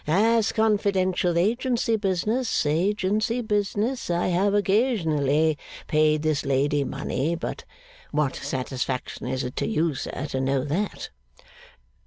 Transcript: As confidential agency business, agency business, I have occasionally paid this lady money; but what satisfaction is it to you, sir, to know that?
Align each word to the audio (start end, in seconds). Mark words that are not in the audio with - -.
As 0.07 0.51
confidential 0.51 1.37
agency 1.37 1.95
business, 1.95 2.65
agency 2.65 3.41
business, 3.41 4.09
I 4.09 4.29
have 4.29 4.55
occasionally 4.55 5.59
paid 5.85 6.23
this 6.23 6.43
lady 6.43 6.83
money; 6.83 7.35
but 7.35 7.65
what 8.09 8.35
satisfaction 8.35 9.27
is 9.27 9.43
it 9.43 9.55
to 9.57 9.67
you, 9.67 9.93
sir, 9.93 10.25
to 10.31 10.41
know 10.41 10.63
that? 10.63 11.11